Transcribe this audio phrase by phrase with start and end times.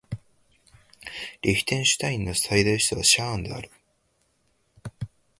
[1.43, 3.69] リヒテンシュタインの最大都市はシャーンである